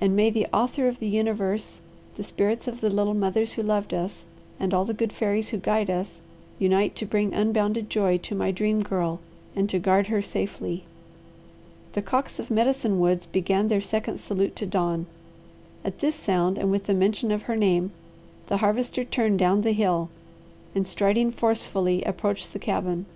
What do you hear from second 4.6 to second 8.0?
and all the good fairies who guide us, unite to bring unbounded